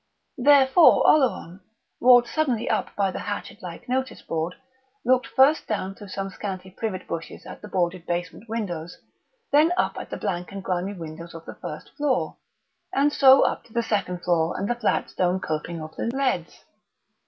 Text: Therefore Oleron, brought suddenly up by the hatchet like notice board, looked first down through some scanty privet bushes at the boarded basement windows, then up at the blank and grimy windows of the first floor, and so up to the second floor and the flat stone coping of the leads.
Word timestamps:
Therefore 0.39 1.05
Oleron, 1.05 1.59
brought 1.99 2.27
suddenly 2.27 2.67
up 2.67 2.89
by 2.95 3.11
the 3.11 3.19
hatchet 3.19 3.61
like 3.61 3.87
notice 3.87 4.23
board, 4.23 4.55
looked 5.05 5.27
first 5.27 5.67
down 5.67 5.93
through 5.93 6.07
some 6.07 6.31
scanty 6.31 6.71
privet 6.71 7.07
bushes 7.07 7.45
at 7.45 7.61
the 7.61 7.67
boarded 7.67 8.07
basement 8.07 8.49
windows, 8.49 8.97
then 9.51 9.71
up 9.77 9.97
at 9.99 10.09
the 10.09 10.17
blank 10.17 10.51
and 10.51 10.63
grimy 10.63 10.93
windows 10.93 11.35
of 11.35 11.45
the 11.45 11.53
first 11.53 11.91
floor, 11.97 12.37
and 12.91 13.13
so 13.13 13.43
up 13.43 13.63
to 13.65 13.73
the 13.73 13.83
second 13.83 14.23
floor 14.23 14.57
and 14.57 14.67
the 14.67 14.73
flat 14.73 15.07
stone 15.11 15.39
coping 15.39 15.79
of 15.79 15.95
the 15.95 16.07
leads. 16.11 16.65